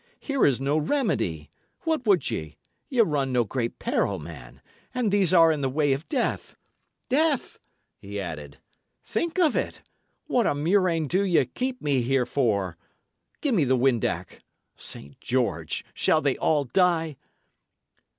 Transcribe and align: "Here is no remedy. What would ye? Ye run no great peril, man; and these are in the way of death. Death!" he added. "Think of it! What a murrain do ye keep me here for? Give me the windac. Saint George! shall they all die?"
"Here 0.19 0.47
is 0.47 0.59
no 0.59 0.79
remedy. 0.79 1.51
What 1.81 2.07
would 2.07 2.31
ye? 2.31 2.57
Ye 2.89 3.01
run 3.01 3.31
no 3.31 3.43
great 3.43 3.77
peril, 3.77 4.17
man; 4.17 4.59
and 4.95 5.11
these 5.11 5.31
are 5.31 5.51
in 5.51 5.61
the 5.61 5.69
way 5.69 5.93
of 5.93 6.09
death. 6.09 6.55
Death!" 7.07 7.59
he 7.99 8.19
added. 8.19 8.57
"Think 9.05 9.37
of 9.37 9.55
it! 9.55 9.83
What 10.25 10.47
a 10.47 10.55
murrain 10.55 11.07
do 11.07 11.21
ye 11.21 11.45
keep 11.45 11.83
me 11.83 12.01
here 12.01 12.25
for? 12.25 12.77
Give 13.41 13.53
me 13.53 13.63
the 13.63 13.77
windac. 13.77 14.41
Saint 14.75 15.19
George! 15.21 15.85
shall 15.93 16.19
they 16.19 16.35
all 16.35 16.63
die?" 16.63 17.15